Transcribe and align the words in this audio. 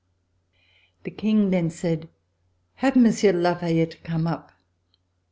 The 1.03 1.11
King 1.11 1.51
then 1.51 1.69
said: 1.69 2.09
"Have 2.77 2.95
Monsieur 2.95 3.33
de 3.33 3.37
La 3.37 3.53
Fa 3.53 3.71
yette 3.71 4.03
come 4.03 4.25
up." 4.25 4.51